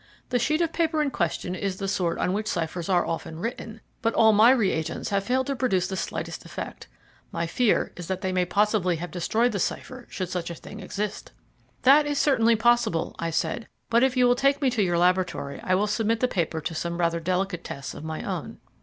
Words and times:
The 0.29 0.39
sheet 0.39 0.61
of 0.61 0.73
paper 0.73 0.99
in 1.03 1.11
question 1.11 1.53
is 1.53 1.77
the 1.77 1.87
sort 1.87 2.17
on 2.17 2.33
which 2.33 2.47
ciphers 2.47 2.89
are 2.89 3.05
often 3.05 3.37
written, 3.37 3.81
but 4.01 4.15
all 4.15 4.33
my 4.33 4.49
re 4.49 4.71
agents 4.71 5.09
have 5.09 5.23
failed 5.25 5.45
to 5.45 5.55
produce 5.55 5.85
the 5.87 5.95
slightest 5.95 6.43
effect. 6.43 6.87
My 7.31 7.45
fear 7.45 7.91
is 7.95 8.07
that 8.07 8.21
they 8.21 8.31
may 8.31 8.45
possibly 8.45 8.95
have 8.95 9.11
destroyed 9.11 9.51
the 9.51 9.59
cipher 9.59 10.07
should 10.09 10.29
such 10.29 10.49
a 10.49 10.55
thing 10.55 10.79
exist." 10.79 11.33
"That 11.83 12.07
is 12.07 12.17
certainly 12.17 12.55
possible," 12.55 13.15
I 13.19 13.29
said; 13.29 13.67
"but 13.91 14.01
if 14.03 14.17
you 14.17 14.25
will 14.27 14.33
take 14.35 14.59
me 14.59 14.71
to 14.71 14.81
your 14.81 14.97
laboratory 14.97 15.59
I 15.63 15.75
will 15.75 15.85
submit 15.85 16.19
the 16.19 16.27
paper 16.27 16.61
to 16.61 16.73
some 16.73 16.97
rather 16.97 17.19
delicate 17.19 17.63
tests 17.63 17.93
of 17.93 18.03
my 18.03 18.23
own." 18.23 18.57